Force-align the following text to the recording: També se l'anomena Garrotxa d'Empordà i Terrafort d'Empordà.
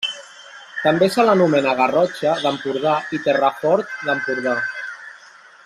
També 0.85 1.09
se 1.15 1.25
l'anomena 1.27 1.75
Garrotxa 1.81 2.33
d'Empordà 2.45 2.95
i 3.19 3.21
Terrafort 3.27 3.93
d'Empordà. 4.09 4.57